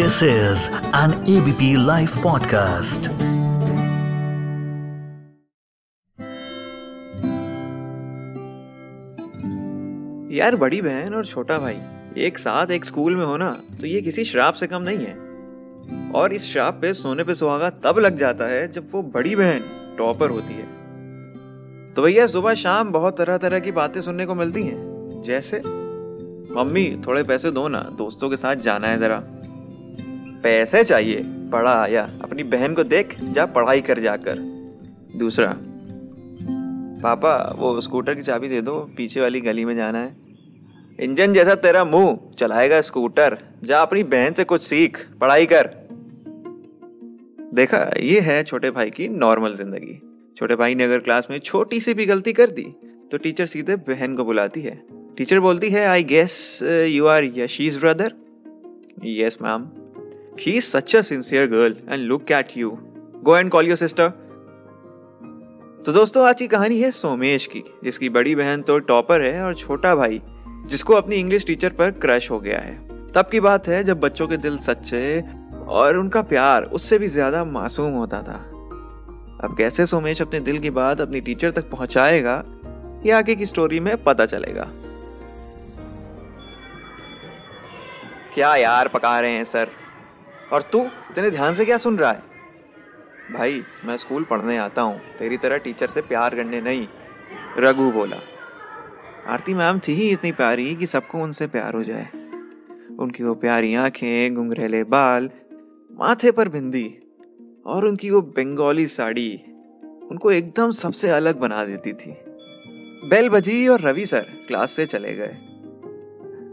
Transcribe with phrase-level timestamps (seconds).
[0.00, 3.08] This is an ABP Life podcast.
[10.32, 11.78] यार, बड़ी बहन और छोटा भाई,
[12.18, 13.50] एक साथ एक स्कूल में होना
[13.80, 15.14] तो ये किसी श्राप से कम नहीं है।
[16.10, 19.60] और इस श्राप पे, सोने पे सुहागा तब लग जाता है जब वो बड़ी बहन
[19.98, 20.66] टॉपर होती है।
[21.94, 24.78] तो भैया, सुबह शाम बहुत तरह तरह की बातें सुनने को मिलती हैं।
[25.26, 25.62] जैसे,
[26.56, 29.22] मम्मी, थोड़े पैसे दो ना, दोस्तों के साथ जाना है जरा।
[30.42, 31.22] पैसे चाहिए,
[31.52, 34.38] पढ़ा आया अपनी बहन को देख, जा पढ़ाई कर जाकर।
[35.16, 35.54] दूसरा,
[37.02, 40.16] पापा, वो स्कूटर की चाबी दे दो, पीछे वाली गली में जाना है।
[40.98, 45.70] इंजन जैसा तेरा मुँह, चलाएगा स्कूटर, जा अपनी बहन से कुछ सीख, पढ़ाई कर।
[47.54, 50.00] देखा, ये है छोटे भाई की नॉर्मल ज़िंदगी।
[50.36, 52.62] छोटे भाई ने अगर क्लास में छोटी सी भी गलती कर दी
[53.10, 54.74] तो टीचर सीधे बहन को बुलाती है।
[55.16, 58.12] टीचर बोलती है I guess you are Yashi's brother
[59.06, 59.66] yes ma'am
[60.40, 62.70] she is such a sincere girl and look at you
[63.22, 64.08] go and call your sister
[65.86, 69.54] तो दोस्तों, आज की कहानी है सोमेश की, जिसकी बड़ी बहन तो टॉपर है और
[69.54, 70.20] छोटा भाई,
[70.66, 72.74] जिसको अपनी इंग्लिश टीचर पर क्रश हो गया है।
[73.12, 75.20] तब की बात है जब बच्चों के दिल सच्चे
[75.68, 78.36] और उनका प्यार उससे भी ज़्यादा मासूम होता था।
[79.44, 82.42] अब कैसे सोमेश अपने दिल की बात अपनी टीचर तक पहुंचाएगा,
[83.06, 84.68] ये आगे की स्टोरी में पता चलेगा।
[88.34, 89.78] क्या यार पका रहे हैं सर
[90.52, 92.22] और तू इतने ध्यान से क्या सुन रहा है?
[93.32, 96.86] भाई, मैं स्कूल पढ़ने आता हूँ। तेरी तरह टीचर से प्यार करने नहीं।
[97.58, 98.16] रघु बोला,
[99.26, 102.08] आरती मैम थी ही इतनी प्यारी कि सबको उनसे प्यार हो जाए।
[102.98, 105.30] उनकी वो प्यारी आँखें घुंघरेले बाल,
[105.98, 106.98] माथे पर बिंदी
[107.66, 109.30] और उनकी वो बंगाली साड़ी
[110.10, 112.16] उनको एकदम सबसे अलग बना देती थी।
[113.10, 115.36] बेल बजी और रवि सर क्लास से चले गए।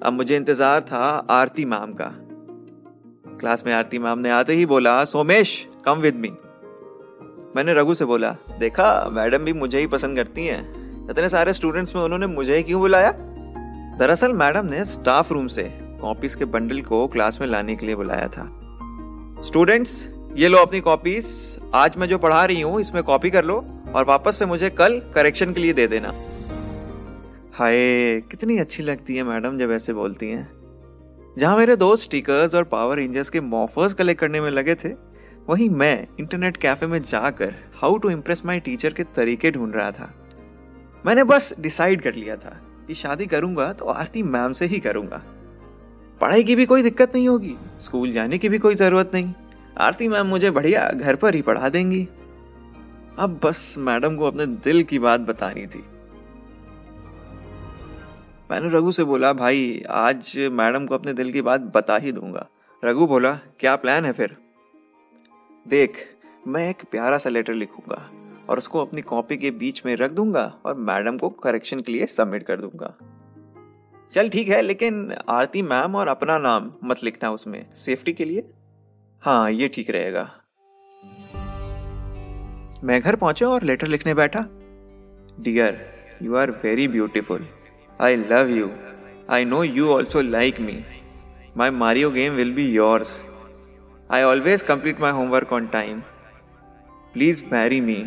[0.03, 2.27] अब मुझे इंतज़ार था आरती मैम का।
[3.40, 6.32] क्लास में आरती मैम ने आते ही बोला, सोमेश कम विद मी
[7.56, 11.96] मैंने रघु से बोला, देखा, मैडम भी मुझे ही पसंद करती हैं। इतने सारे स्टूडेंट्स
[11.96, 13.12] में उन्होंने मुझे ही क्यों बुलाया?
[14.00, 15.64] दरअसल मैडम ने स्टाफ रूम से
[16.02, 18.44] कॉपीज के बंडल को क्लास में लाने के लिए बुलाया था।
[19.46, 21.28] स्टूडेंट्स ये लो अपनी कॉपीज
[21.76, 23.64] आज मैं जो पढ़ा रही हूँ, इसमें कॉपी कर लो
[23.96, 26.14] और वापस से मुझे कल करेक्शन के लिए दे देना।
[27.53, 27.76] हाय,
[28.31, 30.56] कितनी अच्छी लगती है मैडम जब ऐसे बोलती हैं।
[31.38, 34.90] जहाँ मेरे दोस्त स्टिकर्स और पावर रेंजर्स के मॉफर्स कलेक्ट करने में लगे थे,
[35.50, 39.92] वहीं मैं इंटरनेट कैफ़े में जाकर how to impress my teacher के तरीके ढूंढ रहा
[39.92, 40.09] था।
[41.06, 45.22] मैंने बस डिसाइड कर लिया था कि शादी करूँगा तो आरती मैम से ही करूँगा।
[46.22, 49.34] पढ़ाई की भी कोई दिक्कत नहीं होगी स्कूल जाने की भी कोई ज़रूरत नहीं।
[49.80, 52.08] आरती मैम मुझे बढ़िया घर पर ही पढ़ा देंगी।
[53.20, 55.84] अब बस मैडम को अपने दिल की बात बतानी थी।
[58.52, 62.47] मैंने रघु से बोला, भाई, आज मैडम को अपने दिल की बात बता ही दूँगा।
[62.85, 64.38] रघु बोला, क्या प्लान है फिर?
[65.68, 66.16] देख,
[66.47, 68.12] मैं एक प्यारा सा लेटर लिखूँगा
[68.50, 72.06] और उसको अपनी कॉपी के बीच में रख दूँगा और मैडम को करेक्शन के लिए
[72.06, 72.97] सबमिट कर दूँगा।
[74.12, 78.50] चल ठीक है, लेकिन आरती मैम और अपना नाम मत लिखना उसमें। सेफ्टी के लिए?
[79.22, 80.31] हाँ ये ठीक रहेगा।
[82.84, 84.40] मैं घर पहुँचा और लेटर लिखने बैठा?
[85.40, 87.47] Dear you are very beautiful
[88.00, 88.72] I love you.
[89.28, 90.85] I know you also like me.
[91.56, 93.22] My Mario game will be yours.
[94.09, 96.03] I always complete my homework on time.
[97.13, 97.97] Please marry me.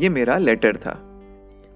[0.00, 0.92] ये मेरा letter था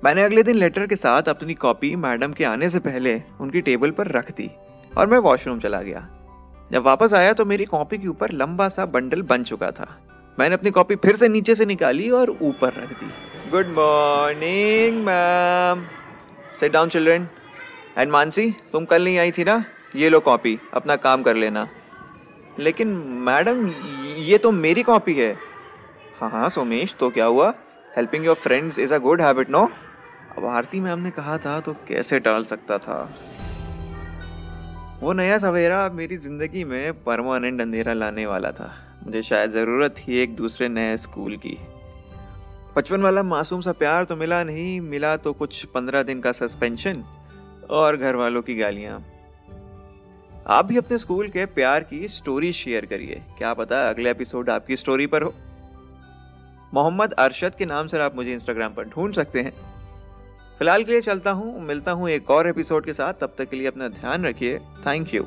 [0.05, 3.91] मैंने अगले दिन letter के साथ अपनी copy madam के आने से पहले उनकी टेबल
[3.99, 4.51] पर रख दी
[4.99, 6.07] और मैं वॉशरूम चला गया
[6.73, 9.89] जब वापस आया तो मेरी कॉपी के ऊपर लंबा सा बंडल बन चुका था
[10.39, 13.11] मैंने अपनी कॉपी फिर से नीचे से निकाली और ऊपर रख दी
[13.51, 15.85] good morning ma'am
[16.53, 17.27] set down children
[17.99, 19.65] and Mansi तुम कल नहीं आई थी ना?
[19.97, 21.67] ये लो कॉपी अपना काम कर लेना.
[22.59, 22.89] लेकिन
[23.29, 23.69] मैडम
[24.19, 25.33] ये तो मेरी कॉपी है.
[26.21, 27.53] हाँ हाँ सोमेश तो क्या हुआ?
[27.97, 29.63] Helping your friends is a good habit no
[30.39, 32.99] अब आरती मैम ने कहा था तो कैसे टाल सकता था?
[35.03, 38.71] वो नया सवेरा मेरी ज़िंदगी में परमानेंट अंधेरा लाने वाला था.
[39.05, 41.59] मुझे शायद ज़रूरत थी एक दूसरे नए स्कूल की.
[42.77, 47.03] बचपन वाला मासूम सा प्यार तो मिला नहीं, मिला तो कुछ पंद्रह दिन का सस्पेंशन
[47.71, 48.99] और घर वालों की गालियाँ।
[50.47, 54.77] आप भी अपने स्कूल के प्यार की स्टोरी शेयर करिए। क्या पता अगले एपिसोड आपकी
[54.77, 55.33] स्टोरी पर हो।
[56.75, 59.53] मोहम्मद अरशद के नाम से आप मुझे इंस्टाग्राम पर ढूंढ सकते हैं।
[60.59, 63.57] फ़िलहाल के लिए चलता हूँ, मिलता हूँ एक और एपिसोड के साथ। तब तक के
[63.57, 65.27] लिए अपना ध्यान रखिए। Thank you